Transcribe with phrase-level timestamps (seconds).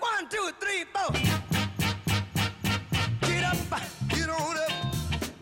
[0.00, 1.10] One, two, three, four.
[3.28, 3.56] Get up,
[4.08, 4.72] get on up,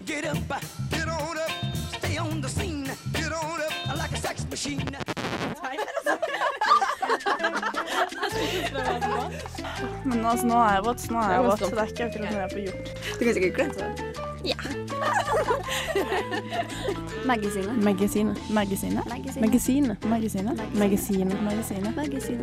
[0.05, 0.37] get up,
[0.91, 1.51] get on up.
[1.99, 4.83] Stay on the scene, get on up like a sex machine.
[10.05, 11.59] Men altså, nå er jeg våt, nå er jeg våt.
[11.59, 12.87] Det er ikke akkurat noe jeg får gjort.
[13.19, 13.89] Du kan sikkert glemme det.
[14.45, 14.57] Ja.
[17.27, 17.77] Magasinet.
[17.85, 18.39] Magasinet.
[18.51, 19.07] Magasinet.
[19.07, 20.05] Magasinet.
[20.05, 20.05] Magasinet.
[20.75, 21.43] Magasinet.
[21.45, 21.95] Magasinet.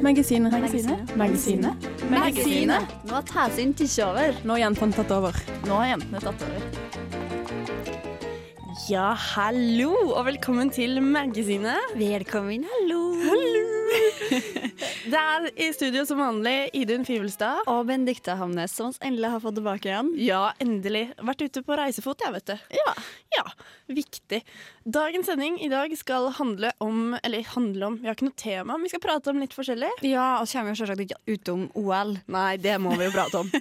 [0.03, 0.51] Magasinet.
[0.51, 1.15] Magasinet.
[1.17, 1.75] Magasinet.
[2.09, 2.91] Magasinet.
[3.05, 4.35] Nå har Tasin tatt over.
[4.45, 5.33] Nå har jentene tatt over.
[5.65, 6.61] Nå har jentene tatt over.
[8.85, 11.95] Ja, hallo, og velkommen til Magasinet.
[11.97, 13.01] Velkommen, hallo.
[13.25, 14.74] hallo.
[15.05, 17.67] Det er i studio som vanlig Idun Fivelstad.
[17.69, 20.07] Og Benedicte Hamnes, som oss endelig har fått tilbake igjen.
[20.17, 21.03] Ja, endelig.
[21.21, 22.63] Vært ute på reisefot, jeg, vet du.
[22.73, 22.93] Ja.
[23.35, 23.43] ja.
[23.85, 24.39] Viktig.
[24.97, 28.73] Dagens sending i dag skal handle om Eller handle om Vi har ikke noe tema,
[28.73, 29.91] men vi skal prate om litt forskjellig.
[30.09, 32.15] Ja, og så kommer vi selvsagt ikke utom OL.
[32.33, 33.53] Nei, det må vi jo prate om.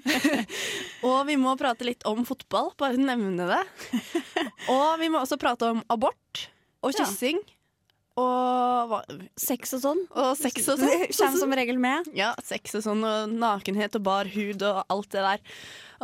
[1.10, 3.62] og vi må prate litt om fotball, bare nevne det.
[4.72, 6.46] Og vi må også prate om abort
[6.84, 7.04] og Ja.
[8.20, 9.00] Og, hva,
[9.40, 10.00] Sex og sånn.
[10.14, 11.04] og sex og sånn.
[11.18, 12.10] kommer som regel med.
[12.14, 15.42] Ja, sex og sånn, og nakenhet og bar hud og alt det der.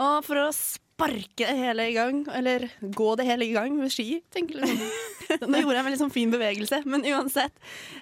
[0.01, 3.95] Og for å sparke det hele i gang, eller gå det hele i gang med
[3.95, 4.75] ski, tenker jeg.
[4.75, 5.47] liksom.
[5.51, 7.55] Nå gjorde jeg en veldig sånn fin bevegelse, men uansett.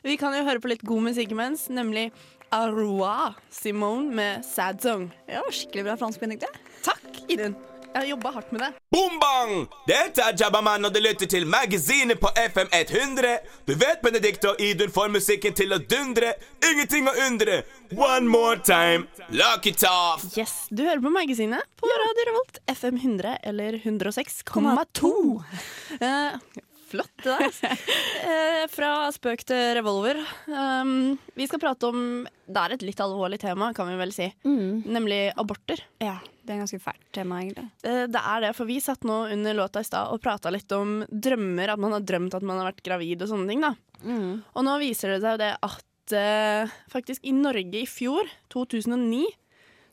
[0.06, 2.08] Vi kan jo høre på litt god musikk imens, nemlig
[2.54, 5.10] Aroa Simone med Sad Song.
[5.28, 6.48] Ja, skikkelig bra fransk, Benedicte.
[6.86, 7.58] Takk, Idun.
[7.94, 8.68] Jeg har jobba hardt med det.
[8.94, 9.52] Boom bang!
[9.88, 13.38] Dette er Jabbaman, og du lytter til Magasinet på FM 100.
[13.66, 16.34] Du vet Benedicte og Idun får musikken til å dundre.
[16.68, 17.62] Ingenting å undre.
[17.96, 19.08] One more time.
[19.32, 20.28] Lock it off.
[20.36, 22.60] Yes, Du hører på Magasinet på Radio Revolt.
[22.76, 25.12] FM 100 eller 106,2.
[26.00, 26.32] Eh,
[26.90, 27.48] flott, det der.
[27.50, 27.74] altså.
[28.28, 30.18] Eh, fra spøk til revolver.
[30.50, 34.26] Um, vi skal prate om Det er et litt alvorlig tema, kan vi vel si.
[34.44, 35.80] Nemlig aborter.
[36.02, 37.68] Ja, det er et ganske fælt tema, egentlig.
[37.88, 40.70] Eh, det er det, for vi satt nå under låta i stad og prata litt
[40.76, 41.72] om drømmer.
[41.72, 43.64] At man har drømt at man har vært gravid og sånne ting.
[43.64, 43.72] da.
[44.52, 49.24] Og nå viser det seg det at eh, faktisk i Norge i fjor, 2009,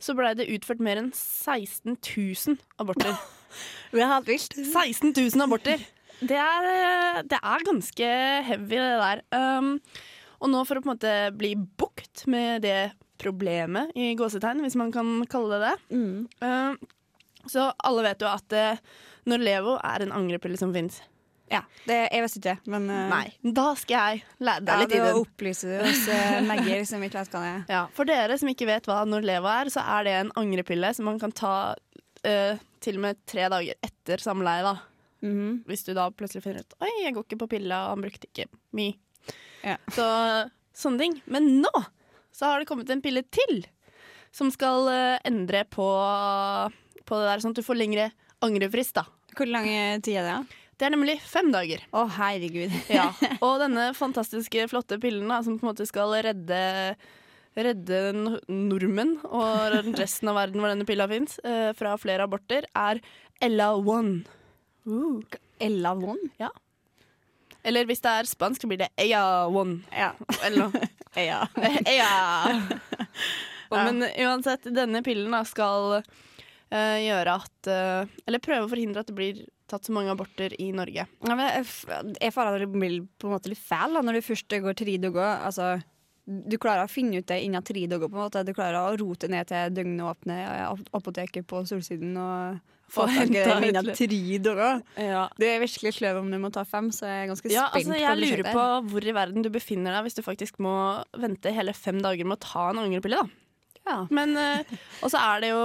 [0.02, 3.16] så blei det utført mer enn 16 000 aborter.
[3.96, 4.52] Det er helt vilt.
[4.52, 5.80] 16 000 aborter!
[6.26, 8.12] Det er, eh, det er ganske
[8.50, 9.24] heavy, det der.
[9.36, 9.76] Um,
[10.42, 14.78] og nå for å på en måte bli bukt med det problemet, i gåsetegn, hvis
[14.80, 16.00] man kan kalle det det.
[16.42, 16.78] Um,
[17.50, 18.80] så alle vet jo at eh,
[19.30, 20.98] Norlevo er en angrepille som fins.
[21.52, 23.28] Ja, det, jeg visste ikke det, men uh, Nei.
[23.54, 25.20] Da skal jeg lære deg litt i å den.
[25.22, 27.62] opplyse det hos oss Maggie som ikke vet hva det er.
[27.70, 31.06] Ja, for dere som ikke vet hva Norlevo er, så er det en angrepille som
[31.12, 31.56] man kan ta
[32.26, 34.66] til og med tre dager etter samleie.
[34.66, 34.74] da.
[35.24, 35.64] Mhm.
[35.66, 38.28] Hvis du da plutselig finner ut Oi, jeg går ikke på pilla, og han brukte
[38.28, 38.98] ikke mye.
[39.64, 39.78] Ja.
[39.96, 40.06] Så
[40.76, 41.16] sånne ting.
[41.32, 41.72] Men nå
[42.36, 43.64] så har det kommet en pille til
[44.36, 45.86] som skal uh, endre på,
[47.08, 48.10] på det der, sånn at du får lengre
[48.44, 48.98] angrefrist.
[49.00, 49.06] da.
[49.36, 49.66] Hvor lang
[50.04, 50.34] tid er det?
[50.36, 50.62] da?
[50.76, 51.86] Det er nemlig fem dager.
[51.96, 52.74] Å, herregud.
[52.98, 53.08] Ja.
[53.40, 56.60] Og denne fantastiske, flotte pillen da, som på en måte skal redde
[57.56, 62.66] Redde no- nordmenn og resten av verden hvor denne pilla fins, uh, fra flere aborter,
[62.76, 63.00] er
[63.40, 64.10] Ella1.
[64.86, 65.22] Uh.
[65.60, 66.20] Ella Von?
[67.66, 69.80] Eller hvis det er spansk, så blir det Ella Won.
[69.96, 70.12] Ja.
[70.46, 70.88] Eller noe.
[71.16, 71.40] ja.
[71.88, 72.10] ja.
[73.72, 79.02] Og, men uansett, denne pillen da skal uh, gjøre at uh, Eller prøve å forhindre
[79.02, 79.40] at det blir
[79.72, 81.08] tatt så mange aborter i Norge.
[81.08, 84.20] Ja, men jeg, f- føler at det blir på en måte litt feil da, når
[84.20, 85.32] du først går tre dager.
[85.48, 85.72] Altså,
[86.28, 88.06] du klarer å finne ut det innen tre dager.
[88.12, 88.44] på en måte.
[88.46, 92.60] Du klarer å rote ned til døgnåpne ap- apoteket på Solsiden og
[92.92, 94.08] få henta mine tre
[94.46, 94.82] dager.
[95.02, 95.24] Ja.
[95.38, 97.90] Du er virkelig sløv om du må ta fem, så jeg er ganske Ja, spent
[97.90, 100.76] altså jeg lurer på hvor i verden du befinner deg hvis du faktisk må
[101.18, 103.24] vente hele fem dager med å ta en angrepille.
[103.26, 103.42] da.
[103.86, 104.00] Ja.
[104.10, 104.66] Men, uh,
[105.06, 105.60] Og så er det jo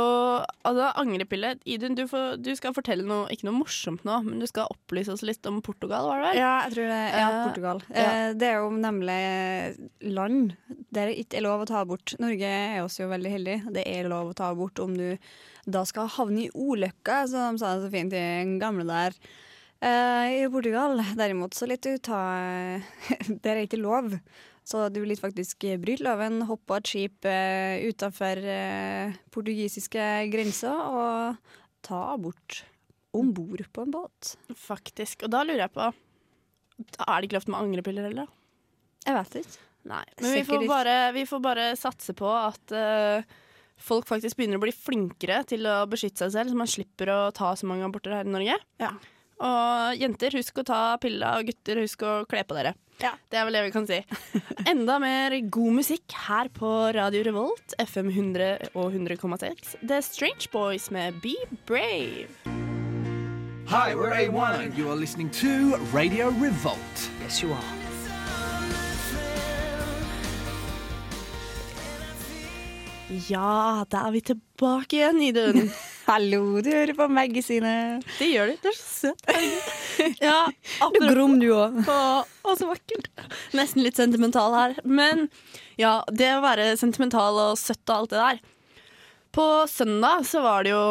[0.69, 4.44] altså, angrepille Idun, du, får, du skal fortelle noe, ikke noe morsomt nå, men du
[4.50, 6.41] skal opplyse oss litt om Portugal, var det vel?
[6.42, 7.81] Ja, jeg tror det ja, Eh, Portugal.
[7.88, 8.04] ja.
[8.10, 9.20] Uh, det er jo nemlig
[10.12, 10.52] land
[10.92, 12.12] der det ikke er lov å ta abort.
[12.20, 13.56] Norge er også jo veldig heldig.
[13.78, 15.16] Det er lov å ta abort om du
[15.75, 19.17] da skal havne i ulykka, som de sa det så fint i den gamle der.
[19.81, 22.82] Uh, I Portugal derimot så litt ut av
[23.44, 24.12] Der er ikke lov.
[24.67, 30.76] Så du vil faktisk bryte loven, hoppe på et skip uh, utafor uh, portugisiske grenser
[30.76, 31.56] og
[31.87, 32.61] ta abort
[33.16, 34.34] om bord på en båt.
[34.56, 35.25] Faktisk.
[35.26, 38.31] Og da lurer jeg på Er det ikke lov med angrepiller heller?
[39.06, 39.66] Jeg vet ikke.
[39.90, 40.05] Nei.
[40.20, 43.38] Men vi får, bare, vi får bare satse på at eh,
[43.82, 47.23] folk faktisk begynner å bli flinkere til å beskytte seg selv, så man slipper å
[47.37, 48.59] ta så mange aborter her i Norge.
[48.82, 48.94] Ja.
[49.41, 52.75] Og jenter, husk å ta pilla, og gutter, husk å kle på dere.
[53.00, 54.03] Det er vel det vi kan si.
[54.71, 59.79] Enda mer god musikk her på Radio Revolt, FM 100 og 100,6.
[59.81, 62.29] The Strange Boys med Be Brave.
[63.71, 67.11] Hi, we're A1 and you are listening to Radio Revolt.
[67.23, 67.80] Yes, you are.
[73.11, 75.71] Ja, da er vi tilbake igjen, Idun.
[76.11, 78.05] Hallo, du hører på magasinet.
[78.21, 78.61] Det gjør du.
[78.62, 79.27] Du er så søt.
[80.23, 81.81] Ja, Du apropos grom, du òg.
[81.91, 83.11] Å, så vakkert.
[83.59, 84.79] Nesten litt sentimental her.
[84.87, 85.27] Men
[85.81, 88.41] ja, det å være sentimental og søtt og alt det der.
[89.35, 90.85] På søndag så var det jo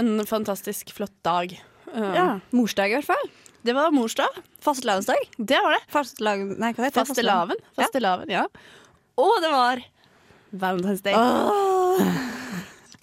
[0.00, 1.52] en fantastisk flott dag.
[1.92, 2.26] Um, Ja,
[2.56, 3.28] morsdag i hvert fall.
[3.64, 4.40] Det var morsdag.
[4.64, 5.28] Fastelavnsdag.
[5.38, 5.82] Det var det.
[5.92, 6.42] Fastelag...
[6.56, 7.08] Nei, hva heter det?
[7.12, 7.62] Fastelavn.
[7.78, 8.48] Fastelavn, ja.
[9.20, 9.84] Og det var
[10.54, 11.14] Valentine's Day.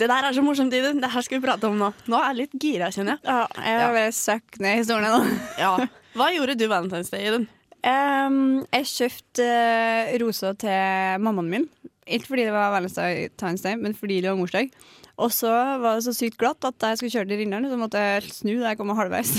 [0.02, 1.02] Det der er så morsomt, Idun.
[1.02, 1.92] Det her skal vi prate om nå.
[2.10, 3.26] Nå er jeg litt gira, kjenner jeg.
[3.28, 4.14] Ja, jeg vil ja.
[4.18, 5.42] søkt ned historiene nå.
[5.62, 5.74] Ja.
[6.18, 7.46] Hva gjorde du Valentine's Day, Idun?
[7.82, 11.70] Um, jeg kjøpte uh, roser til mammaen min.
[12.10, 14.74] Ikke fordi det var Valentine's Day, men fordi det var morsdag.
[15.22, 15.52] Og så
[15.82, 18.34] var det så sykt glatt at da jeg skulle kjøre til Rindalen, så måtte jeg
[18.34, 19.36] snu da jeg kom halvveis.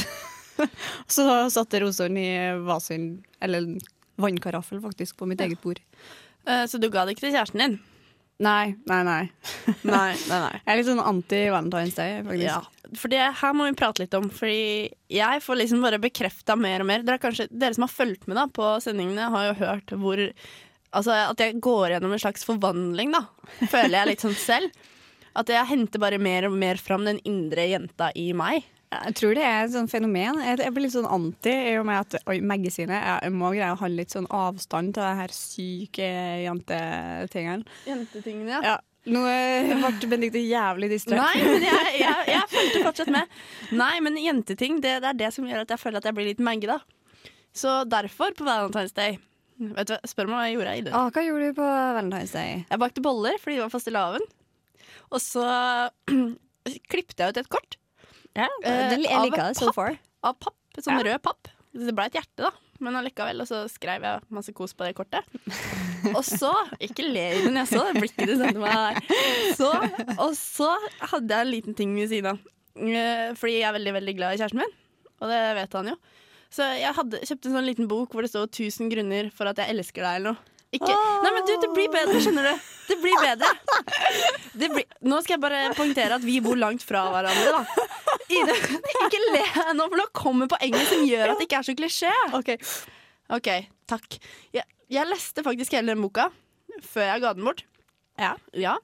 [1.16, 2.34] så satte rosene i
[2.66, 3.72] vasen, eller
[4.22, 5.82] vannkaraffel faktisk, på mitt eget bord.
[6.46, 7.80] Uh, Så du ga det ikke til kjæresten din?
[8.42, 9.22] Nei, nei, nei.
[9.86, 10.56] Nei, nei, nei.
[10.56, 12.42] Jeg er litt sånn anti-Valentine's Day, faktisk.
[12.48, 14.26] Ja, for det her må vi prate litt om.
[14.34, 17.04] Fordi jeg får liksom bare bekrefta mer og mer.
[17.06, 20.26] Dere, er kanskje, dere som har fulgt med da, på sendingene, har jo hørt hvor
[20.92, 23.22] Altså at jeg går gjennom en slags forvandling, da.
[23.62, 24.82] Føler jeg litt sånn selv.
[25.40, 28.66] At jeg henter bare mer og mer fram den indre jenta i meg.
[28.92, 30.38] Jeg tror det er et sånt fenomen.
[30.44, 33.50] Jeg, jeg blir litt sånn anti i og med at oi, magasinet jeg, jeg må
[33.54, 36.08] greie å ha litt sånn avstand til det her syke
[36.46, 37.76] jentetingene.
[37.88, 38.78] Jentetingene, Ja.
[39.02, 41.16] Nå eh, ble Benedicte jævlig distré.
[41.18, 43.32] Nei, men jeg, jeg, jeg fulgte fortsatt med.
[43.74, 46.28] Nei, men jenteting, det, det er det som gjør at jeg føler at jeg blir
[46.28, 46.78] litt magge, da.
[47.50, 49.18] Så derfor, på Valentine's Day
[49.62, 50.76] Vet du, Spør meg hva jeg gjorde.
[50.80, 50.92] Ida.
[50.96, 52.62] Ah, hva gjorde du på Valentine's Day?
[52.70, 54.24] Jeg bakte boller fordi det var fastelavn.
[55.12, 55.44] Og så
[56.92, 57.76] klippte jeg ut et kort
[58.36, 59.98] Ja, Eh, jeg liker det so far.
[60.24, 60.54] av papp.
[60.78, 61.12] Sånn Ja.
[61.12, 61.48] rød papp.
[61.74, 62.50] Det ble et hjerte, da.
[62.80, 63.40] Men allikevel.
[63.40, 65.24] Og så skrev jeg masse kos på det kortet.
[66.16, 66.50] Og så
[66.80, 68.98] Ikke le i den, jeg så det blikket du sendte meg her.
[69.54, 69.68] Så,
[70.18, 70.72] og så
[71.12, 72.38] hadde jeg en liten ting ved siden av.
[72.74, 74.74] Eh, Fordi jeg er veldig, veldig glad i kjæresten min.
[75.22, 75.96] Og det vet han jo.
[76.52, 79.56] Så jeg hadde, kjøpte en sånn liten bok hvor det står 1000 grunner for at
[79.62, 80.48] jeg elsker deg, eller noe.
[80.72, 80.88] Ikke,
[81.22, 82.68] nei, men du, det blir bedre, skjønner du.
[82.88, 83.48] Det blir bedre.
[84.56, 88.11] Det blir, nå skal jeg bare poengtere at vi bor langt fra hverandre, da.
[88.32, 88.54] Ida,
[89.06, 89.42] ikke le
[89.76, 92.12] nå, for nå kommer poenget som gjør at det ikke er så klisjé.
[93.32, 93.50] OK,
[93.90, 94.18] takk.
[94.56, 96.28] Jeg, jeg leste faktisk hele den boka
[96.82, 97.64] før jeg ga den bort.
[98.56, 98.76] Ja.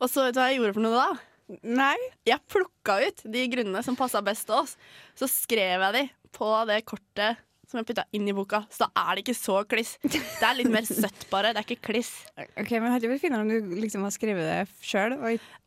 [0.00, 1.60] Og så vet du hva jeg gjorde for noe da?
[1.68, 1.96] Nei.
[2.28, 4.76] Jeg plukka ut de grunnene som passa best til oss.
[5.18, 7.42] Så skrev jeg de på det kortet
[7.72, 8.62] som jeg putta inn i boka.
[8.70, 9.96] Så da er det ikke så kliss.
[10.04, 11.54] Det er litt mer søtt, bare.
[11.54, 12.12] Det er ikke kliss.
[12.36, 15.16] Ok, men Hadde det vært finere om du liksom har skrevet det sjøl?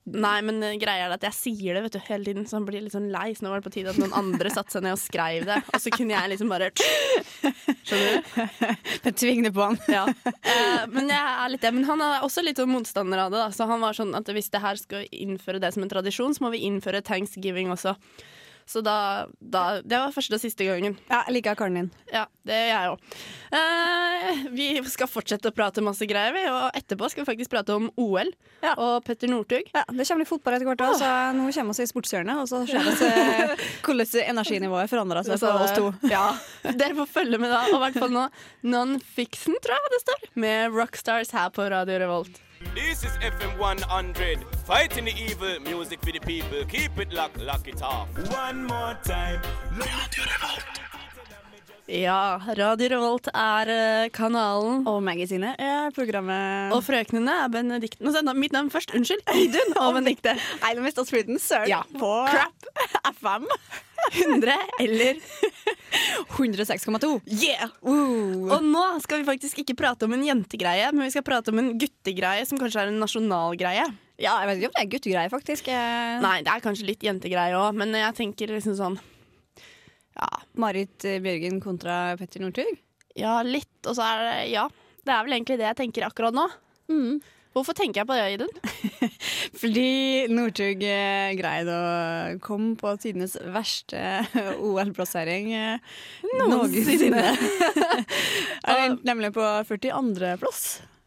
[0.05, 2.65] Nei, men eh, greia er at jeg sier det vet du, hele tiden, så han
[2.67, 3.31] blir litt sånn lei.
[3.33, 5.57] Så nå var det på tide at noen andre satte seg ned og skrev det.
[5.73, 6.69] Og så kunne jeg liksom bare
[7.85, 9.09] Skjønner du?
[9.09, 9.79] Tving det på han.
[9.89, 10.05] Ja.
[10.05, 11.73] Eh, men jeg er litt det.
[11.73, 13.41] Men han er også litt sånn motstander av det.
[13.41, 13.49] Da.
[13.55, 16.45] Så han var sånn at hvis det her skal innføre det som en tradisjon, så
[16.45, 17.95] må vi innføre thanksgiving også.
[18.65, 20.95] Så da, da Det var første og siste gangen.
[21.09, 21.89] Ja, jeg liker karen din.
[22.11, 23.17] Ja, det gjør jeg òg.
[23.59, 26.41] Eh, vi skal fortsette å prate masse greier, vi.
[26.49, 28.31] Og etterpå skal vi faktisk prate om OL
[28.65, 28.73] Ja.
[28.81, 29.69] og Petter Northug.
[29.73, 32.41] Ja, Det kommer litt fotball etter hvert, også, så nå kommer vi i sportshjørnet.
[32.41, 35.93] Og så ser vi eh, hvordan energinivået forandrer seg Så på oss to.
[36.15, 36.25] Ja,
[36.65, 37.63] Dere får følge med da.
[37.69, 38.27] Og i hvert fall nå
[38.65, 40.27] Non-Fiction, tror jeg det står.
[40.41, 42.41] Med Rockstars her på Radio Revolt.
[42.73, 46.65] This is FM 100, fighting the evil, music for the people.
[46.67, 48.07] Keep it locked, lock it off.
[48.33, 49.39] One more time.
[49.77, 50.81] Radio Revolt.
[51.87, 54.87] Ja, Radio Revolt er eh, kanalen.
[54.89, 58.95] Og magasinet er programmet Og frøknene er Benedikte Nå sa jeg mitt navn først.
[58.97, 59.21] Unnskyld.
[59.43, 60.33] Idun og Benedikte.
[60.63, 61.83] Nei, Mist mista Sweden, søren Ja.
[61.93, 62.71] på Crap.
[63.19, 63.45] FM
[64.05, 65.17] 100 eller
[66.37, 67.07] 106,2.
[67.25, 67.71] Yeah!
[67.81, 68.49] Uh.
[68.53, 71.61] Og nå skal vi faktisk ikke prate om en jentegreie, men vi skal prate om
[71.61, 73.87] en guttegreie som kanskje er en nasjonalgreie.
[74.21, 75.67] Ja, jeg vet ikke om det er guttegreier, faktisk.
[75.67, 78.95] Eh, Nei, det er kanskje litt jentegreier òg, men jeg tenker liksom sånn
[80.15, 82.77] Ja, Marit eh, Bjørgen kontra Petter Northug.
[83.19, 84.67] ja litt, og så er det Ja.
[85.05, 86.47] Det er vel egentlig det jeg tenker akkurat nå.
[86.89, 87.19] Mm.
[87.53, 88.49] Hvorfor tenker jeg på det, Idun?
[89.61, 94.01] Fordi Northug eh, greide å komme på tidenes verste
[94.59, 95.51] OL-plassering
[96.49, 97.21] Noensinne.
[98.65, 100.33] Endte nemlig på 42.
[100.41, 100.63] plass.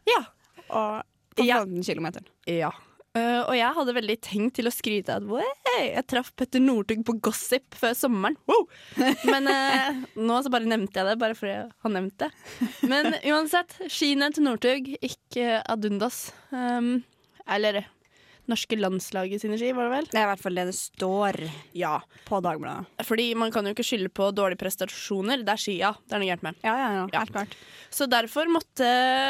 [0.09, 0.23] Ja.
[0.69, 1.03] Og
[1.35, 1.59] på Ja.
[1.65, 2.07] 15 km.
[2.49, 2.71] Ja.
[3.17, 7.01] Eh, og jeg hadde veldig tenkt til å skryte av at jeg traff Petter Northug
[7.07, 8.37] på Gossip før sommeren.
[8.49, 8.67] Wow!
[9.25, 12.69] Men uh, nå så bare nevnte jeg det, bare fordi han nevnte det.
[12.91, 16.27] Men uansett, skiene til Northug, ikke ad undas.
[16.53, 16.99] Um,
[17.49, 17.81] eller
[18.49, 20.07] norske landslaget sin ski, var det vel?
[20.11, 21.39] Det er i hvert fall det det står
[21.77, 21.99] Ja.
[22.27, 22.85] på Dagbladet.
[23.05, 25.43] Fordi man kan jo ikke skylde på dårlige prestasjoner.
[25.45, 26.55] Det er skia det er noe gærent med.
[26.65, 27.19] Ja, ja, ja, Ja.
[27.23, 27.53] helt klart.
[27.91, 28.89] Så derfor måtte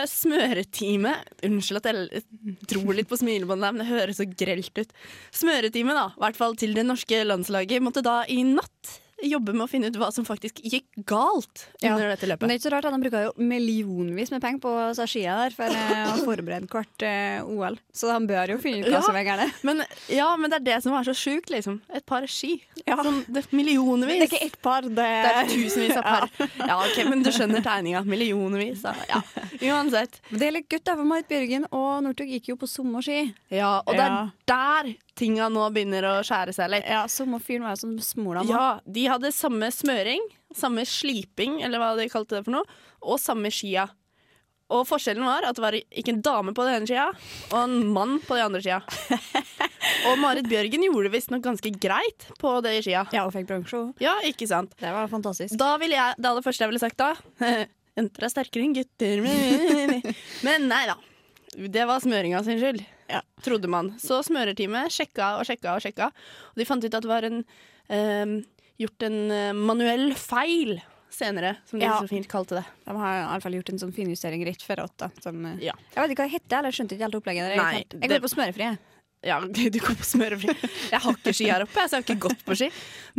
[0.10, 2.24] smøreteamet Unnskyld at jeg
[2.70, 4.92] dro litt på smilebåndet, men det høres så grelt ut.
[5.36, 9.66] Smøreteamet, da, i hvert fall til det norske landslaget, måtte da i natt jobbe med
[9.66, 11.94] å finne ut hva som faktisk gikk galt Ja.
[11.96, 12.48] under dette Men løpet.
[12.48, 14.74] det er ikke så rart, de bruker jo millionvis med penger på
[15.10, 17.78] skia der for eh, å forberede hvert eh, OL.
[17.94, 19.02] Så han bør jo finne ut hva Ja.
[19.02, 19.64] som er gærent.
[19.64, 21.82] Men, ja, men det er det som er så sjukt, liksom.
[21.94, 22.62] Et par ski.
[22.86, 22.98] Ja.
[23.04, 24.20] Sånn, det er millionvis.
[24.20, 26.30] Det er ikke ett par, det Det er tusenvis av par.
[26.68, 28.04] Ja, ok, Men du skjønner tegninga.
[28.06, 28.82] Millionvis.
[28.82, 28.94] Da.
[29.10, 29.22] Ja.
[29.74, 30.22] Uansett.
[30.30, 33.02] Men det er litt gutt, da, for Marit Bjørgen og Northug gikk jo på samme
[33.04, 33.34] ski.
[33.52, 36.86] Ja, og det er der tinga nå begynner å skjære seg litt.
[36.88, 38.54] Ja, Samme fyren var jo som smola nå.
[38.54, 40.22] Ja, de hadde samme smøring,
[40.56, 43.88] samme sliping, eller hva de kalte det for noe, og samme skia.
[44.70, 47.08] Og forskjellen var at det var ikke en dame på den ene skia,
[47.50, 48.82] og en mann på den andre skia.
[50.08, 53.02] Og Marit Bjørgen gjorde det visstnok ganske greit på det skia.
[53.16, 53.80] Ja, og fikk bronse.
[54.04, 54.72] Ja, ikke sant.
[54.80, 55.56] Det var fantastisk.
[55.60, 57.10] Da ville jeg, det aller første jeg ville sagt da
[58.00, 59.26] Jenter er sterkere enn gutter.
[60.48, 60.96] Men nei da.
[61.60, 63.24] Det var smøringa sin skyld, Ja.
[63.44, 63.90] trodde man.
[64.00, 66.12] Så smørerteamet sjekka og sjekka og sjekka,
[66.54, 67.42] og de fant ut at det var en,
[67.90, 68.38] eh,
[68.80, 71.98] gjort en eh, manuell feil senere, som de Ja.
[72.00, 72.66] så fint kalte det.
[72.86, 75.10] De har i alle fall gjort en sånn finjustering rett før åtte.
[75.26, 75.74] Eh, Ja.
[75.96, 77.58] Jeg vet ikke hva det heter, eller skjønte ikke helt opplegget.
[77.58, 78.78] Nei, jeg, går det- på smørefri.
[79.22, 80.54] Ja, du går på smørefri.
[80.94, 82.70] Jeg har ikke ski her oppe, så jeg har ikke gått på ski.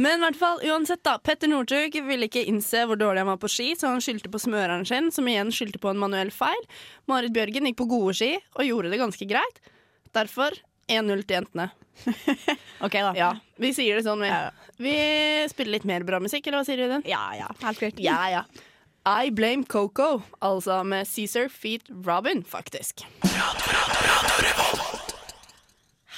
[0.00, 3.36] Men i hvert fall, uansett da, Petter Northug ville ikke innse hvor dårlig han var
[3.42, 6.62] på ski, så han skyldte på smøreren sin, som igjen skyldte på en manuell feil.
[7.06, 9.60] Marit Bjørgen gikk på gode ski og gjorde det ganske greit.
[10.16, 10.56] Derfor
[10.88, 11.68] 1-0 til jentene.
[12.86, 13.12] Ok, da.
[13.16, 13.30] Ja,
[13.60, 14.30] Vi sier det sånn, vi.
[14.30, 14.50] Ja.
[14.80, 14.94] Vi
[15.52, 17.02] spiller litt mer bra musikk, eller hva sier du, den?
[17.08, 17.50] ja, ja.
[17.62, 18.00] Helt klart.
[18.00, 18.44] Ja, ja.
[19.24, 23.04] I Blame Coco, altså med Cæsar Feet Robin, faktisk.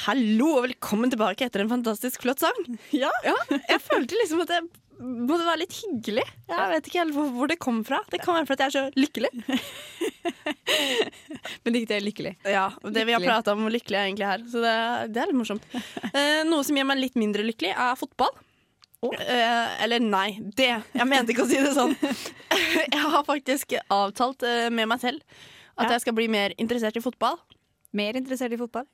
[0.02, 2.56] Hallo og velkommen tilbake etter en fantastisk flott sang.
[2.94, 3.10] Ja,
[3.52, 4.50] Jeg følte liksom at
[4.98, 6.24] det måtte være litt hyggelig.
[6.48, 7.98] Jeg vet ikke helt hvor, det kom fra.
[8.12, 9.30] Det kan være fordi jeg er så lykkelig.
[11.64, 12.32] Men diktet det er lykkelig.
[12.48, 13.32] Ja, Det vi har Lykkelig.
[13.32, 14.38] prata om hvor lykkelig jeg egentlig er.
[14.52, 14.74] Så det,
[15.14, 15.64] det er litt morsomt.
[16.12, 18.28] Eh, noe som gjør meg litt mindre lykkelig, er fotball.
[19.02, 20.68] Eh, eller nei, det.
[20.92, 21.94] Jeg mente ikke å si det sånn.
[22.92, 25.18] jeg har faktisk avtalt eh, med meg selv
[25.72, 25.92] at Ja.
[25.96, 27.38] jeg skal bli mer interessert i fotball.
[27.96, 28.84] Mer interessert i fotball?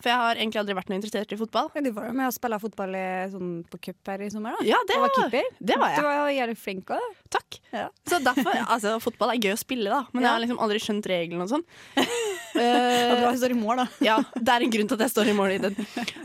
[0.00, 1.70] For jeg har egentlig aldri vært noe interessert i fotball.
[1.76, 4.56] Ja, Du var jo med og spille fotball i, sånn, på cup her i sommer,
[4.56, 4.66] da.
[4.66, 5.50] Ja, det Du var keeper.
[5.60, 7.16] det var Du var jo jævlig flink òg.
[7.30, 7.60] Takk.
[7.72, 7.86] Ja.
[8.08, 11.10] Så derfor, altså Fotball er gøy å spille, da, men jeg har liksom aldri skjønt
[11.10, 11.66] reglene og sånn.
[12.50, 13.84] Uh, du står i mål, da.
[14.02, 15.76] Ja, det er en grunn til at jeg står i mål i den.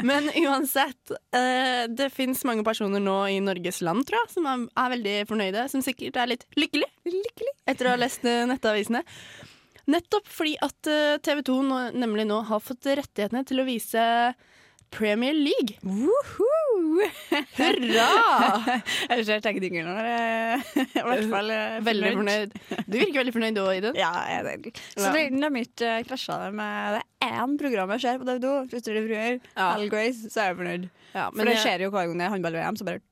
[0.10, 4.64] Men uansett, uh, det fins mange personer nå i Norges land, tror jeg, som er,
[4.74, 5.68] er veldig fornøyde.
[5.70, 6.90] Som sikkert er litt lykkelig,
[7.70, 9.04] etter å ha lest eh, nettavisene.
[9.92, 14.02] Nettopp fordi at eh, TV 2 nå, nemlig nå har fått rettighetene til å vise
[14.96, 15.76] Premier League.
[15.84, 17.04] Woohoo!
[17.58, 18.08] Hurra!
[19.12, 19.96] Jeg ser teknikeren nå.
[20.06, 20.70] eh,
[21.02, 22.56] I hvert fall eh, Veldig fornøyd.
[22.86, 24.00] Du virker veldig fornøyd òg, Iden.
[24.00, 24.74] Ja, jeg er det.
[24.96, 28.56] Så er har ikke krasja det med det én program jeg ser på TV2.
[28.74, 29.70] Søster til fruer, Ja.
[29.76, 30.90] Al Grace, så er jeg fornøyd.
[31.16, 33.04] Ja, For det skjer jo hver gang det er håndball-VM, så bare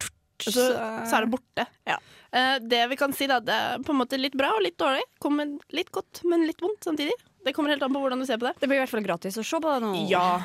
[0.41, 0.65] så,
[1.05, 1.65] så er det borte.
[1.87, 1.99] Ja.
[2.33, 4.77] Eh, det vi kan si, da, det er på en måte litt bra og litt
[4.81, 5.03] dårlig.
[5.21, 7.13] Kommer litt godt, men litt vondt samtidig.
[7.45, 8.55] Det kommer helt an på hvordan du ser på det.
[8.59, 9.93] Det blir i hvert fall gratis å se på det nå.
[10.09, 10.41] Ja.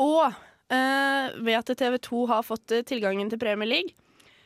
[0.00, 3.96] Og eh, ved at TV 2 har fått eh, tilgangen til Premier League,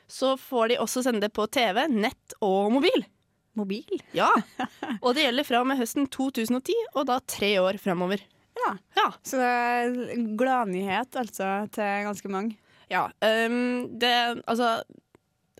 [0.07, 3.07] så får de også sende det på TV, nett og mobil.
[3.59, 3.99] Mobil?
[4.15, 4.29] Ja.
[5.05, 8.23] Og det gjelder fra og med høsten 2010, og da tre år framover.
[8.59, 8.73] Ja.
[8.99, 9.07] Ja.
[9.23, 12.59] Så det er gladnyhet altså til ganske mange.
[12.93, 13.07] Ja.
[13.25, 14.13] Um, det
[14.47, 14.83] Altså,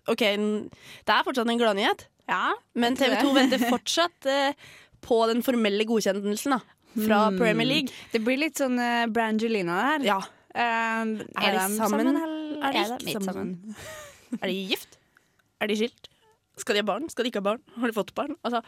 [0.07, 4.53] OK, det er fortsatt en gladnyhet, Ja, men TV 2 venter fortsatt uh,
[5.05, 6.59] på den formelle godkjennelsen da,
[6.95, 7.37] fra Mm.
[7.41, 7.93] Premier League.
[8.13, 10.05] Det blir litt sånn uh, Brangelina her.
[10.05, 10.17] Ja.
[10.55, 12.07] Um, er, de de sammen?
[12.15, 13.25] eller Er de er ikke sammen?
[13.25, 14.37] sammen?
[14.41, 14.99] Er de gift?
[15.63, 16.09] Er de skilt?
[16.59, 17.09] Skal de ha barn?
[17.11, 17.61] Skal de ikke ha barn?
[17.79, 18.33] Har de fått barn?
[18.47, 18.61] Altså.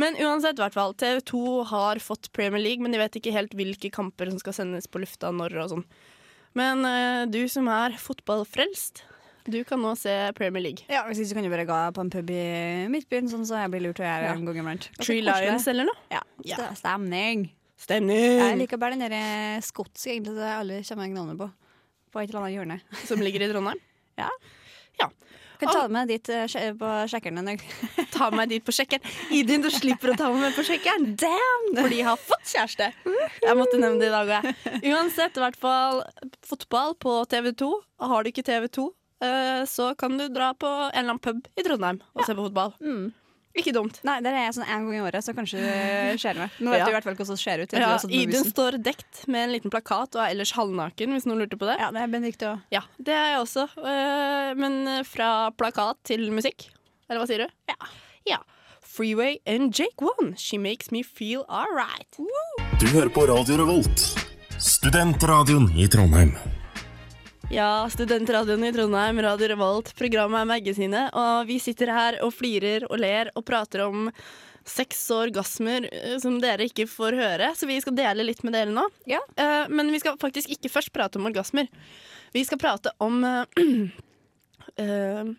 [0.00, 0.94] Men uansett, hvert fall.
[1.00, 1.40] TV 2
[1.70, 5.00] har fått Premier League, men de vet ikke helt hvilke kamper som skal sendes på
[5.02, 5.84] lufta når og sånn.
[6.54, 9.02] Men uh, du som er fotballfrelst,
[9.50, 10.86] du kan nå se Premier League.
[10.88, 12.44] Ja, Hvis ikke kan du bare gå på en pub i
[12.88, 14.32] Midtbyen, sånn så jeg blir lurt å gjøre Ja.
[14.38, 14.86] en gang iblant.
[15.02, 15.20] Tree.
[15.26, 15.98] Lions eller noe?
[16.14, 16.70] Ja, Ja.
[16.78, 17.50] stemning.
[17.76, 18.38] Stemning!
[18.40, 21.50] Jeg liker bare den der eh, skotske, egentlig, så alle kommer jeg navnet på.
[22.14, 22.80] På et eller annet hjørne.
[23.04, 23.82] Som ligger i Trondheim.
[24.16, 24.28] Ja.
[25.00, 25.08] Ja.
[25.60, 27.50] Kan ta med dit eh, på sjekkeren.
[28.14, 29.04] Ta meg dit på sjekkeren.
[29.34, 31.14] Idun, du slipper å ta meg med på sjekkeren.
[31.20, 31.70] Damn!
[31.78, 32.90] Fordi jeg har fått kjæreste.
[33.44, 34.50] Jeg måtte nevne det i dag òg.
[34.92, 36.02] Uansett, i hvert fall
[36.46, 37.70] fotball på TV2.
[38.10, 38.88] Har du ikke TV2,
[39.24, 42.48] eh, så kan du dra på en eller annen pub i Trondheim og se på
[42.48, 42.74] fotball.
[43.54, 44.00] Ikke dumt.
[44.02, 46.50] Nei, der er jeg sånn en gang i året, så kanskje det skjer meg.
[46.58, 46.84] Nå vet Ja.
[46.86, 47.72] du i hvert fall hvordan det ser ut.
[47.72, 51.56] Ja, Idun står dekt med en liten plakat og er ellers halvnaken, hvis noen lurte
[51.60, 51.76] på det.
[51.78, 52.62] Ja, det er Benedicte òg.
[52.74, 53.68] Ja, det er jeg også.
[53.78, 56.66] Eh, Men fra plakat til musikk.
[57.08, 57.48] Eller hva sier du?
[57.68, 57.74] Ja.
[58.26, 58.38] ja.
[58.82, 60.34] Freeway and Jake One.
[60.36, 62.10] She makes me feel alright.
[62.80, 64.18] Du hører på Radio Revolt,
[64.58, 66.34] studentradioen i Trondheim.
[67.50, 69.90] Ja, Studentradioen i Trondheim, Radio Revolt.
[69.98, 74.08] Programmet er Magasinet, og vi sitter her og flirer og ler og prater om
[74.64, 78.72] seks orgasmer eh, som dere ikke får høre, så vi skal dele litt med dere
[78.72, 78.86] nå.
[79.10, 79.20] Ja.
[79.36, 81.68] Uh, Men vi skal faktisk ikke først prate om orgasmer.
[82.32, 83.44] Vi skal prate om uh,
[84.80, 85.34] uh,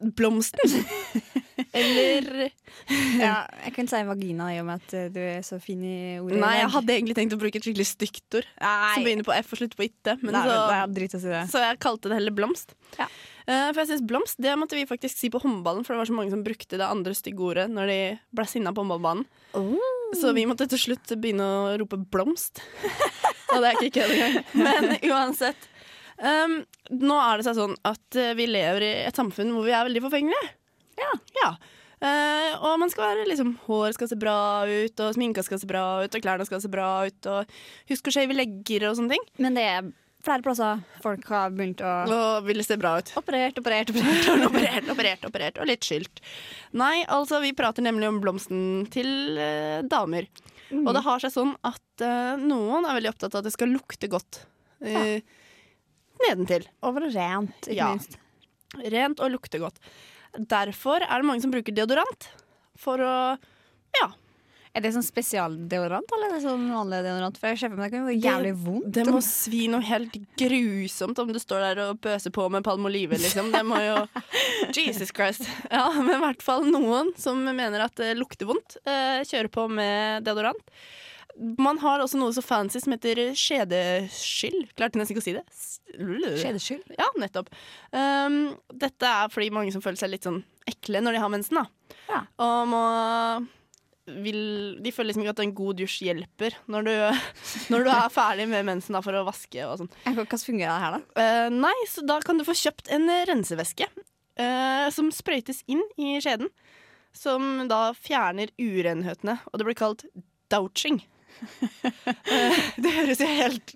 [0.20, 0.76] blomsten.
[1.76, 2.50] Eller
[3.20, 5.98] Ja, jeg kan si vagina i og med at eh, du er så fin i
[6.20, 6.40] ordet.
[6.42, 8.48] Nei, jeg hadde egentlig tenkt å bruke et skikkelig stygt ord.
[8.62, 8.94] Nei.
[8.94, 10.16] Som begynner på F og slutter på itte.
[10.22, 12.74] Men Nei, så, men si så jeg kalte det heller blomst.
[12.98, 13.06] Ja.
[13.46, 16.10] Uh, for jeg synes blomst det måtte vi faktisk si på håndballen, for det var
[16.10, 18.00] så mange som brukte det andre stygge ordet når de
[18.36, 19.26] ble sinna på håndballbanen.
[20.18, 22.62] Så vi måtte til slutt begynne å rope blomst.
[23.50, 24.40] Og det er ikke kødd engang.
[24.58, 25.68] Men uansett.
[26.20, 26.60] Um,
[27.00, 29.86] nå er det seg sånn at eh, vi lever i et samfunn hvor vi er
[29.86, 30.50] veldig forfengelige.
[31.40, 31.52] Ja.
[32.00, 35.68] Eh, og man skal være liksom Hår skal se bra ut, og sminka skal se
[35.68, 37.50] bra ut, og klærne skal se bra ut, og
[37.90, 39.26] husk å shave legger og sånne ting.
[39.44, 39.90] Men det er
[40.24, 43.12] flere plasser folk har begynt å Og ville se bra ut.
[43.20, 44.46] Operert, operert, operert.
[44.48, 46.22] operert, operert, operert, og litt skylt.
[46.76, 50.28] Nei, altså, vi prater nemlig om blomsten til uh, damer.
[50.70, 53.72] Og det har seg sånn at uh, noen er veldig opptatt av at det skal
[53.74, 54.44] lukte godt.
[54.84, 55.18] ja.
[56.20, 56.66] Nedentil.
[56.84, 57.86] Og rent, ikke Ja.
[57.94, 58.18] minst.
[58.92, 59.78] Rent og lukte godt.
[60.38, 62.30] Derfor er det mange som bruker deodorant
[62.78, 63.14] for å
[63.98, 64.10] Ja.
[64.70, 67.38] Er det sånn spesialdeodorant, eller er det sånn vanlig deodorant?
[67.42, 68.92] For jeg ser for meg det kan være jævlig vondt.
[68.94, 73.18] Det må svi noe helt grusomt om du står der og pøser på med palmolive,
[73.18, 73.50] liksom.
[73.50, 73.96] Det må jo
[74.76, 75.42] Jesus Christ.
[75.72, 79.66] Ja, men i hvert fall noen som mener at det lukter vondt, eh, kjører på
[79.74, 80.62] med deodorant.
[81.38, 84.72] Man har også noe så fancy som heter skjedeskyld.
[84.78, 85.44] Klarte nesten ikke å si det.
[86.40, 86.96] Skjedeskyld?
[86.98, 87.50] Ja, nettopp.
[87.94, 91.60] Um, dette er fordi mange som føler seg litt sånn ekle når de har mensen.
[91.62, 91.96] da.
[92.10, 92.20] Ja.
[92.42, 92.82] Og må
[94.10, 94.40] vil,
[94.82, 96.92] De føler liksom ikke at en god dusj hjelper når du,
[97.72, 99.92] når du er ferdig med mensen da, for å vaske og sånn.
[100.08, 101.02] Hvordan fungerer det her, da?
[101.20, 106.16] Uh, nei, så da kan du få kjøpt en rensevæske uh, som sprøytes inn i
[106.22, 106.50] skjeden.
[107.16, 110.04] Som da fjerner urenhetene, og det blir kalt
[110.52, 111.00] douching.
[112.82, 113.74] Det høres jo helt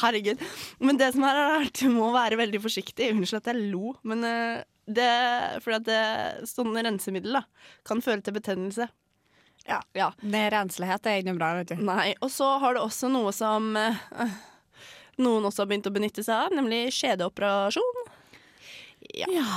[0.00, 0.40] Herregud.
[0.84, 3.12] Men det som er, er at du må være veldig forsiktig.
[3.14, 5.10] Unnskyld at jeg lo, men eh, det,
[5.64, 7.44] fordi at det, sånne rensemiddel da,
[7.88, 8.88] kan føre til betennelse.
[9.64, 9.78] Ja.
[9.96, 10.10] ja.
[10.20, 11.78] Det er Renslighet er ikke noe bra, vet du.
[11.80, 14.34] Nei, og så har det også noe som eh,
[15.22, 18.04] noen også har begynt å benytte seg av, nemlig skjedeoperasjon.
[19.14, 19.48] Ja.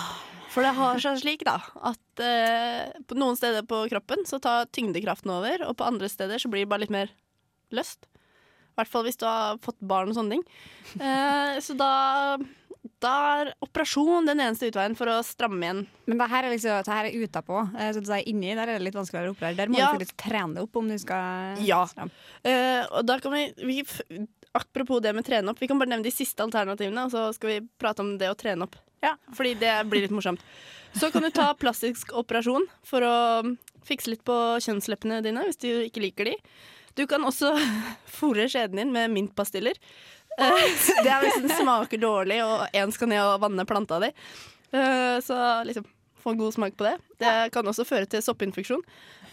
[0.54, 4.69] For det har seg slik, da, at eh, på noen steder på kroppen så tar
[4.73, 7.12] tyngdekraften over, og på andre steder så blir det bare litt mer
[7.75, 8.08] løst.
[8.08, 10.43] I hvert fall hvis du har fått barn og sånne ting.
[11.01, 12.38] Eh, så da,
[13.01, 15.80] da er operasjon den eneste utveien for å stramme igjen.
[16.06, 17.63] Men det her er liksom, det her er utapå.
[17.73, 19.58] Eh, Så inni der er det litt vanskeligere å operere.
[19.58, 19.91] Der må Ja.
[19.91, 21.86] du faktisk trene opp om du skal Ja.
[21.89, 22.12] stramme.
[22.45, 23.84] Eh, og da kan vi, vi
[24.58, 27.49] Apropos det med trene opp, vi kan bare nevne de siste alternativene, og så skal
[27.49, 28.75] vi prate om det å trene opp.
[29.03, 29.12] Ja.
[29.36, 30.39] Fordi det blir litt morsomt.
[30.97, 35.67] Så kan du ta plastisk operasjon for å fikse litt på kjønnsleppene dine hvis du
[35.86, 36.36] ikke liker de.
[36.98, 37.54] Du kan også
[38.20, 39.78] fôre skjeden din med mintpastiller.
[40.38, 40.64] Eh,
[41.04, 44.12] det er hvis den smaker dårlig, og én skal ned og vanne planta di.
[44.76, 45.86] Eh, så liksom
[46.18, 46.98] få en god smak på det.
[47.22, 48.84] Det kan også føre til soppinfeksjon.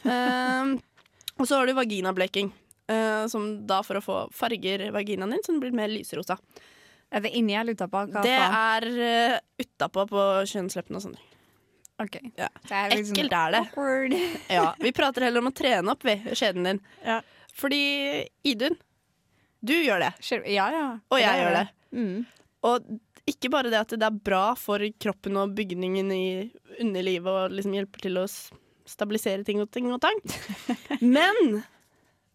[0.04, 0.76] Eh,
[1.34, 2.52] og så har du vaginableking.
[3.32, 6.36] som da for å få farger vaginaen din, så den blir mer lyserosa.
[7.14, 8.02] Er det inni eller utapå?
[8.24, 11.16] Det er uh, utapå på kjønnsleppene og sånn.
[12.02, 12.18] Ok.
[12.34, 12.48] Ja.
[12.66, 14.22] Det er liksom Ekkelt er det.
[14.50, 16.82] Ja, vi prater heller om å trene opp ved skjeden din.
[17.06, 17.20] Ja.
[17.54, 17.80] Fordi
[18.50, 18.76] Idun,
[19.64, 20.12] du gjør det,
[20.50, 20.86] Ja, ja.
[21.10, 21.66] og jeg gjør det.
[21.94, 22.24] Mm.
[22.66, 22.88] Og
[23.30, 26.24] ikke bare det at det er bra for kroppen og bygningen i
[26.82, 28.26] underlivet og liksom hjelper til å
[28.84, 30.18] stabilisere ting og ting og tang,
[31.00, 31.62] men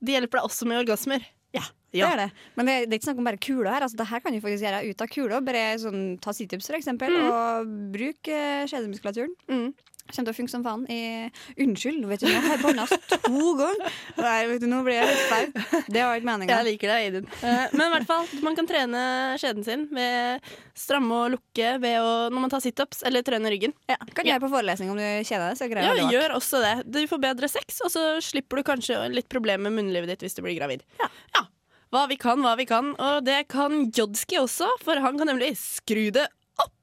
[0.01, 1.25] det hjelper deg også med orgasmer.
[1.53, 2.05] Ja, Ja.
[2.05, 2.29] det er det.
[2.55, 3.82] Men det, det er ikke snakk om bare kula her.
[3.86, 5.39] Altså, det her kan du faktisk gjøre ut av kula.
[5.45, 9.34] Bare sånn, ta situps, for eksempel, og bruk eh, skjedemuskulaturen.
[9.49, 9.71] Mm.
[10.10, 10.86] Kommer til å funke som faen.
[10.89, 11.30] I,
[11.62, 13.91] unnskyld, vet du, nå har jeg banna to ganger!
[14.17, 15.84] Nei, vet du, nå blir jeg litt flau.
[15.86, 16.56] Det var ikke meninga.
[16.58, 17.28] Jeg liker deg, Idun.
[17.45, 19.04] Eh, Men i hvert fall, man kan trene
[19.41, 23.76] skjeden sin ved stramme og lukke ved å, når man tar situps eller trene ryggen.
[23.91, 25.60] Ja, kan gjøre på forelesning om du kjeder deg.
[25.62, 26.74] Så greier Ja, det gjør også det.
[26.89, 30.38] Du får bedre sex, og så slipper du kanskje litt problemer med munnlivet ditt hvis
[30.39, 30.82] du blir gravid.
[31.02, 31.45] Ja.
[31.89, 32.91] Hva vi kan, hva vi kan.
[33.02, 36.28] Og det kan Jodski også, for han kan nemlig skru det
[36.60, 36.74] opp.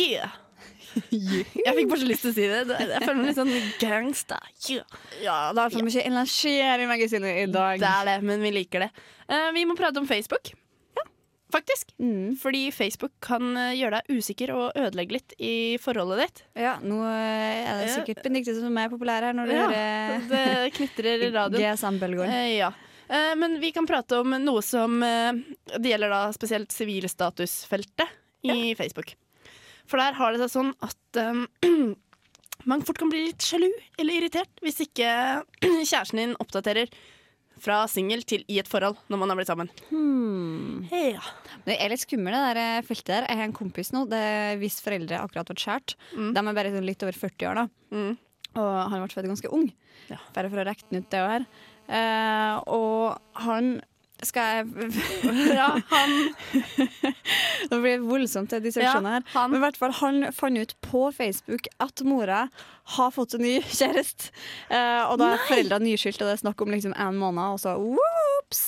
[0.00, 0.42] Yeah.
[1.12, 2.60] Jeg fikk bare så lyst til å si det.
[2.80, 4.38] Jeg føler meg litt sånn gangsta.
[4.70, 5.00] Yeah.
[5.20, 7.80] Ja, det er for mye energi i magasinet i dag.
[7.82, 8.92] Det er det, men vi liker det.
[9.28, 10.52] Uh, vi må prate om Facebook.
[10.96, 11.04] Ja,
[11.52, 11.92] Faktisk.
[12.00, 12.36] Mm.
[12.40, 16.42] Fordi Facebook kan eh, gjøre deg usikker og ødelegge litt i forholdet ditt.
[16.64, 20.26] Ja, nå eh, er det sikkert Benedicte som er populær her når du Ja, hører
[20.32, 22.24] det knitrer radioen.
[22.26, 22.72] Eh, ja.
[23.06, 28.16] Uh, men vi kan prate om noe som Det gjelder da spesielt sivilstatusfeltet
[28.50, 29.14] i Facebook.
[29.86, 31.44] For der har det seg sånn at um,
[32.70, 33.68] man fort kan bli litt sjalu
[33.98, 35.10] eller irritert hvis ikke
[35.90, 36.90] kjæresten din oppdaterer
[37.62, 39.70] fra singel til i et forhold når man har blitt sammen.
[40.92, 41.22] Ja.
[41.62, 43.28] Men Det er litt skummelt, det der eh, feltet der.
[43.30, 44.26] Jeg har en kompis nå det
[44.60, 45.96] hvis foreldre akkurat ble skjært.
[46.36, 47.96] De er bare sånn litt over 40 år, da.
[47.96, 48.12] Mm.
[48.56, 49.70] Og han ble født ganske ung.
[50.10, 50.20] Ja.
[50.36, 51.48] Bare for å regne ut det her.
[51.86, 53.76] Uh, og han
[54.24, 54.92] skal jeg
[55.58, 56.14] ja, han
[57.70, 59.26] Det blir voldsomt, det disseksjonen Ja, her.
[59.34, 62.46] Ja, Men i hvert fall, han fant ut på Facebook at mora
[62.96, 64.30] har fått en ny kjæreste.
[64.70, 67.58] Uh, og da er foreldra nyskilt, og det er snakk om liksom en måned, og
[67.58, 68.62] så whoops!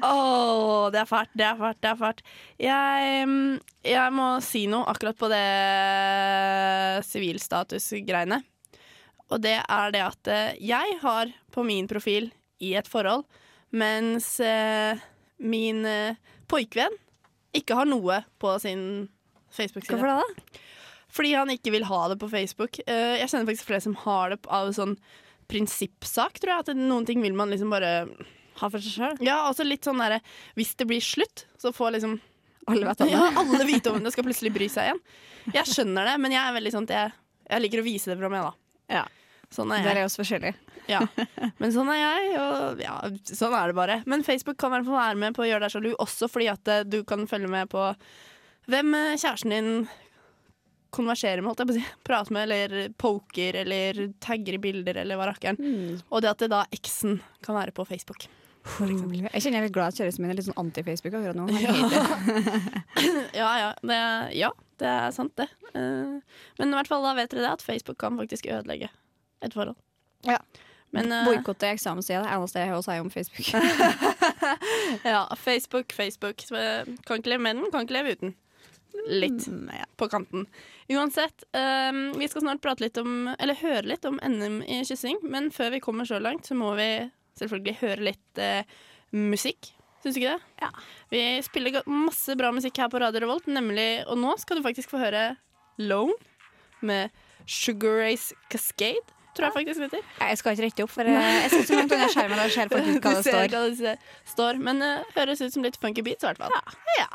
[0.00, 2.22] Åh, det er fælt, det er fælt, det er fælt.
[2.64, 3.58] Jeg, mm,
[3.92, 5.44] jeg må si noe akkurat på det
[7.12, 8.40] sivilstatus-greiene.
[9.28, 12.30] Og det er det at eh, jeg har på min profil
[12.62, 13.26] i et forhold,
[13.74, 14.98] mens eh,
[15.42, 16.16] min eh,
[16.50, 16.94] poikvenn
[17.56, 19.08] ikke har noe på sin
[19.56, 19.96] Facebook-side.
[19.96, 20.62] Hvorfor det, da?
[21.16, 22.78] Fordi han ikke vil ha det på Facebook.
[22.86, 24.96] Eh, jeg kjenner faktisk flere som har det av sånn
[25.50, 26.64] prinsippsak, tror jeg.
[26.66, 27.92] At noen ting vil man liksom bare
[28.56, 29.18] Ha for seg sjøl?
[29.24, 30.18] Ja, også litt sånn derre
[30.56, 32.16] Hvis det blir slutt, så får liksom
[32.72, 33.14] Alle vet om det.
[33.14, 35.00] ja, alle vite om det, skal plutselig bry seg igjen.
[35.54, 37.12] Jeg skjønner det, men jeg er veldig sånn at jeg,
[37.52, 38.96] jeg liker å vise det fra meg, da.
[38.96, 39.04] Ja.
[39.54, 40.02] Sånn er Der jeg.
[40.02, 40.54] er oss forskjellige.
[40.90, 41.00] Ja.
[41.60, 44.00] Men sånn er jeg, og ja, sånn er det bare.
[44.10, 46.84] Men Facebook kan i være med på å gjøre deg sjalu, også fordi at eh,
[46.86, 47.84] du kan følge med på
[48.70, 49.70] hvem eh, kjæresten din
[50.96, 51.84] konverserer med, holdt jeg på å si.
[52.08, 55.58] Prater med, eller poker, eller tagger i bilder, eller hva rakkeren.
[56.10, 58.28] Og det at det da eksen kan være på Facebook.
[58.66, 61.44] Jeg kjenner jeg er litt glad at kjæresten min er litt sånn anti-Facebook akkurat nå.
[61.62, 61.74] Ja.
[63.36, 63.68] Ja, ja.
[63.84, 63.98] Det,
[64.34, 64.48] ja,
[64.80, 65.46] det er sant, det.
[65.76, 66.16] Eh,
[66.58, 68.88] men i hvert fall da vet dere det, at Facebook kan faktisk ødelegge
[69.44, 69.76] et forhold.
[70.26, 70.38] Ja.
[70.94, 73.48] Men eh, Boikotte eksamenstida det eneste jeg har å si om Facebook.
[75.14, 76.44] ja, Facebook, Facebook.
[76.52, 78.36] Eh, Kan ikke leve med den, kan ikke leve uten.
[79.06, 79.68] Litt Mm,
[80.00, 80.46] på kanten.
[80.88, 85.20] Uansett, um, vi skal snart prate litt om, eller høre litt om NM i kyssing,
[85.22, 86.88] men før vi kommer så langt, så må vi
[87.36, 88.64] selvfølgelig høre litt uh,
[89.12, 89.68] musikk.
[90.00, 90.62] Syns du ikke det?
[90.62, 90.70] Ja.
[91.12, 94.92] Vi spiller masse bra musikk her på Radio Revolt, nemlig Og nå skal du faktisk
[94.92, 95.36] få høre
[95.82, 96.14] Lone
[96.80, 97.10] med
[97.46, 99.04] Sugar Race Cascade,
[99.36, 100.02] tror jeg faktisk det heter.
[100.26, 102.38] Jeg skal ikke rette opp, for jeg, jeg sitter så langt unna skjermen.
[102.44, 103.48] og ser faktisk hva det står.
[103.54, 103.96] hva det
[104.32, 104.62] står.
[104.68, 106.50] Men det høres ut som litt funky beats, i hvert fall.
[106.98, 107.10] Ja.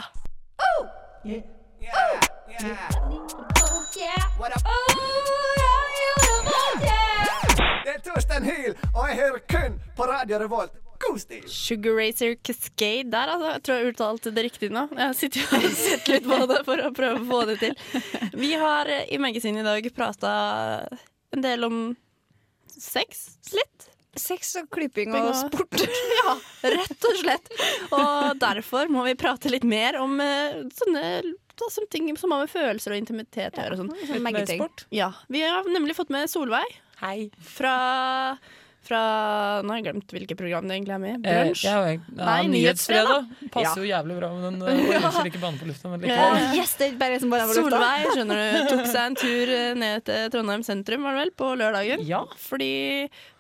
[7.82, 10.78] Det er Torstein Hyl, og jeg hører kun på Radio Revolt.
[11.48, 13.48] Sugar Racer Cascade der, altså.
[13.56, 14.84] Jeg tror jeg uttalte det riktig nå.
[14.98, 17.74] Jeg sitter jo og sett litt på det for å prøve å få det til.
[18.38, 20.34] Vi har eh, i magasinet i dag prata
[21.34, 21.80] en del om
[22.82, 23.28] sex.
[23.56, 23.88] Litt.
[24.20, 25.78] Sex og klipping og sport.
[26.22, 26.34] Ja,
[26.74, 27.48] rett og slett.
[27.96, 31.06] Og derfor må vi prate litt mer om uh, sånne
[31.62, 33.76] som ting som har med følelser og intimitet å gjøre.
[33.76, 34.48] Ja, Sånn.
[34.50, 34.86] Sånn.
[34.98, 36.80] Ja, Vi har nemlig fått med Solveig.
[37.02, 37.30] Hei.
[37.46, 37.76] Fra,
[38.82, 39.00] fra
[39.62, 41.26] Nå har jeg glemt hvilket program det egentlig er med.
[41.28, 41.64] Eh, Brunsj?
[41.68, 43.28] ja, ja, Nei, Nyhetsfredag.
[43.54, 46.46] Passer jo jævlig bra med den Orker ikke bane på lufta, men likevel.
[46.58, 47.78] Yes, det er bare som bare var lufta.
[47.78, 51.34] Solveig skjønner du, tok seg en tur eh, ned til Trondheim sentrum var det vel,
[51.44, 52.06] på lørdagen.
[52.10, 52.24] Ja.
[52.48, 52.72] Fordi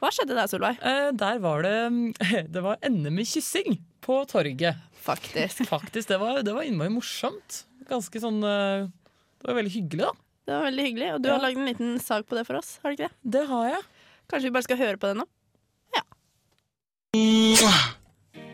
[0.01, 0.77] Hva skjedde der, Solveig?
[0.86, 1.75] Eh, der var det
[2.56, 4.77] Det var NM i kyssing på torget.
[5.01, 5.65] Faktisk.
[5.73, 7.63] Faktisk, Det var, det var innmari morsomt.
[7.89, 8.86] Ganske sånn eh,
[9.41, 10.13] Det var veldig hyggelig, da.
[10.45, 11.10] Det var veldig hyggelig.
[11.15, 11.36] Og du Ja.
[11.38, 12.75] har lagd en liten sak på det for oss.
[12.84, 13.32] har du ikke det?
[13.39, 13.82] Det har jeg.
[14.31, 15.25] Kanskje vi bare skal høre på det nå?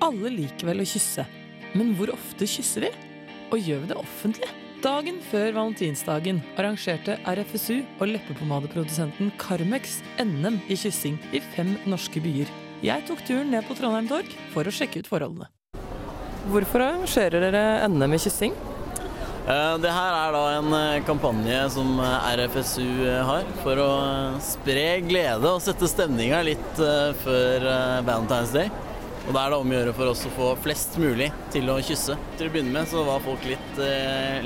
[0.02, 1.26] Alle liker vel å kysse,
[1.78, 2.90] men hvor ofte kysser vi?
[3.54, 4.50] Og gjør vi det offentlig?
[4.82, 12.50] Dagen før valentinsdagen arrangerte RFSU og leppepomadeprodusenten Carmex NM i kyssing i fem norske byer.
[12.86, 15.50] Jeg tok turen ned på Trondheim Torg for å sjekke ut forholdene.
[16.50, 18.58] Hvorfor arrangerer dere NM i kyssing?
[19.48, 22.88] Eh, Det her er da en eh, kampanje som eh, RFSU
[23.30, 23.92] har for å
[24.44, 26.82] spre glede og sette stemninga litt
[27.22, 27.68] før
[28.04, 28.68] Valentine's Day.
[29.28, 31.78] Og da er det om å gjøre for oss å få flest mulig til å
[31.84, 32.18] kysse.
[32.40, 33.80] Til å begynne med så var folk litt,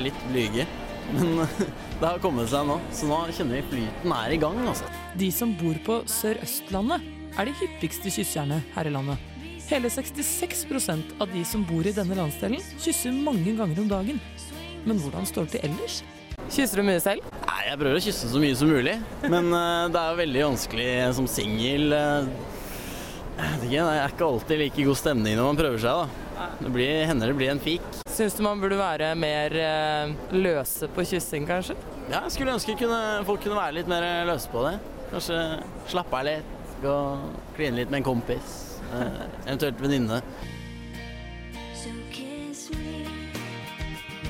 [0.02, 0.68] litt blyge,
[1.16, 1.44] men
[2.00, 2.78] det har kommet seg nå.
[2.94, 4.90] Så nå kjenner vi flyten er i gang, altså.
[5.18, 7.10] De som bor på Sør-Østlandet,
[7.40, 9.30] er de hyppigste kysserne her i landet.
[9.70, 14.26] Hele 66% av de som bor i denne landsdelen, kysser mange ganger om dagen.
[14.88, 16.00] Men hvordan står det til ellers?
[16.52, 17.28] Kysser du mye selv?
[17.46, 18.96] Nei, jeg prøver å kysse så mye som mulig,
[19.30, 21.94] men uh, det er jo veldig vanskelig som singel.
[21.94, 22.32] Uh,
[23.62, 26.48] ikke, Det er ikke alltid like god stemning når man prøver seg, da.
[26.58, 27.86] Det blir, hender det blir en fik.
[28.12, 31.78] Syns du man burde være mer uh, løse på kyssing, kanskje?
[32.10, 34.76] Ja, jeg skulle ønske kunne, folk kunne være litt mer løse på det.
[35.14, 35.38] Kanskje
[35.94, 38.58] slappe av litt, gå og kline litt med en kompis.
[38.92, 40.22] eh, eventuelt venninne.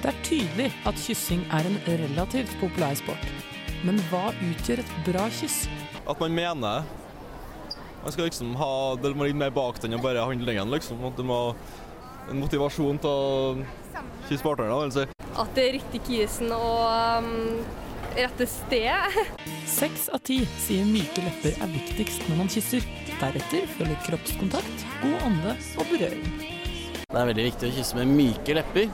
[0.02, 3.26] Det er tydelig at kyssing er en relativt populær sport.
[3.86, 5.68] Men hva utgjør et bra kyss?
[6.10, 6.88] At man mener
[8.02, 11.04] Man skal liksom ha Det må ligge mer bak den enn bare handlingen, liksom.
[11.06, 11.54] At du må
[12.32, 15.28] en motivasjon til å kysse partneren, vil jeg si.
[15.42, 17.62] At det er riktig kysen og um,
[18.18, 19.22] rette sted.
[19.78, 22.90] Seks av ti sier myke lepper er viktigst når man kysser.
[23.22, 26.26] Deretter følger kroppskontakt, god ånde og berøring.
[27.06, 28.90] Det er veldig viktig å kysse med myke lepper.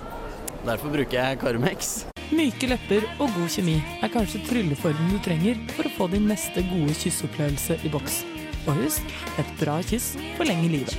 [0.67, 1.89] Derfor bruker jeg Carmex.
[2.35, 6.59] Myke lepper og god kjemi er kanskje trylleformen du trenger for å få din neste
[6.67, 8.17] gode kyssopplevelse i boks.
[8.67, 10.97] Og husk, et bra kyss forlenger livet.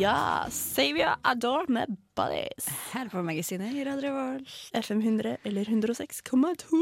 [0.00, 2.66] Ja, Savia Adore med Buddies.
[2.92, 4.48] Her på magasinet i Radio Revolt.
[4.76, 6.80] FM 100 eller 106,2.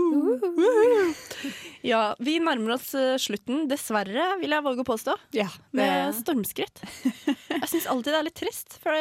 [1.86, 5.14] Ja, vi nærmer oss eh, slutten, dessverre, vil jeg våge å påstå.
[5.38, 6.82] Ja, Med stormskritt.
[7.60, 8.94] Jeg syns alltid det er litt trist, for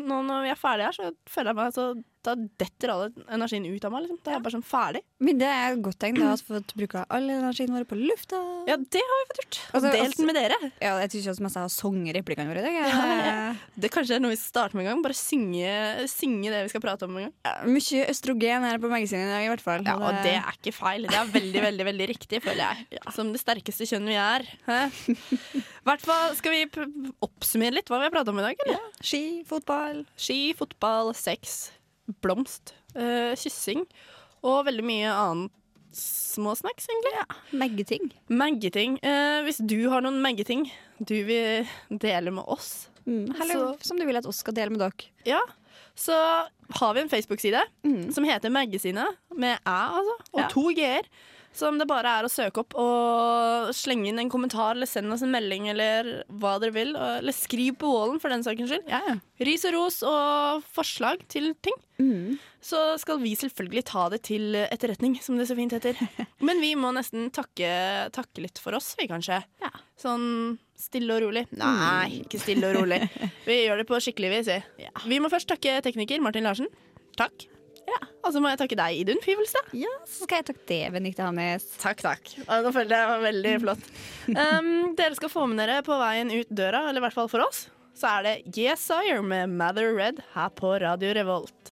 [0.00, 1.84] nå når vi er ferdige her, så føler jeg meg så
[2.22, 4.02] Da detter all energien ut av meg.
[4.04, 4.18] Liksom.
[4.20, 5.00] Da er jeg bare sånn ferdig.
[5.24, 7.86] Men det er et godt tegn da, at vi har fått bruke all energien vår
[7.88, 8.40] på lufta.
[8.68, 9.58] Ja, det har vi fått gjort.
[9.70, 10.58] Og Altså, delt altså- den med dere.
[10.84, 12.74] Ja, jeg syns også jeg har sunget replikkene våre i dag.
[12.76, 13.54] Ja, ja.
[13.80, 15.02] Det kanskje er noe vi starter med en gang.
[15.02, 15.72] Bare synge,
[16.12, 17.64] synge det vi skal prate om en gang.
[17.72, 19.82] Mye østrogen her på magasinet i dag, i hvert fall.
[19.88, 21.08] Ja, og det er ikke feil.
[21.08, 23.00] Det er veldig, veldig veldig riktig, føler jeg.
[23.16, 24.44] Som det sterkeste kjønn vi er.
[24.68, 26.66] I Hvert fall skal vi
[27.24, 28.80] oppsummere litt hva vi har pratet om i dag, eller?
[29.00, 30.04] Ski, fotball.
[30.20, 31.70] Ski, fotball, sex,
[32.22, 33.86] blomst, uh, kyssing
[34.42, 35.50] og veldig mye annet
[35.92, 37.12] små snacks, egentlig.
[37.18, 37.24] Ja.
[37.58, 38.10] Meggeting.
[38.30, 38.98] Meggeting.
[39.02, 40.68] Eh, hvis du har noen meggeting
[41.02, 44.78] du vil dele med oss, Eller så- som du vil at oss skal dele med
[44.78, 45.08] dere.
[45.26, 45.40] Ja,
[45.96, 46.46] så
[46.78, 47.60] har vi en Facebook-side
[48.14, 50.48] som heter Magasinet, med æ, altså, og Ja.
[50.48, 51.02] to g-er.
[51.52, 55.24] Som det bare er å søke opp og slenge inn en kommentar eller send oss
[55.26, 56.92] en melding eller hva dere vil.
[56.96, 59.20] og- Eller skriv på wallen, for den sakens skyld.
[59.40, 61.74] Ris og ros og forslag til ting.
[62.62, 65.96] Så skal vi selvfølgelig ta det til etterretning, som det så fint heter.
[66.40, 69.42] Men vi må nesten takke, takke litt for oss, vi kanskje.
[70.00, 71.46] Sånn stille og rolig.
[71.58, 73.02] Nei, ikke stille og rolig.
[73.44, 74.46] Vi gjør det på skikkelig vis.
[74.46, 74.88] vi.
[75.10, 76.68] Vi må først takke tekniker Martin Larsen.
[77.18, 77.48] Takk.
[78.20, 79.70] Og så må jeg takke deg, Idun Fivelstad.
[79.74, 81.64] Ja, så skal jeg takke det, Benedicte Hannes.
[81.80, 82.28] Takk, takk.
[82.44, 83.86] Ja, Nå følte jeg det var veldig flott.
[84.28, 87.46] Um, dere skal få med dere på veien ut døra, eller i hvert fall for
[87.46, 87.64] oss,
[87.96, 91.60] så er det Yes Sire med Mather Red her på Radio Revolt.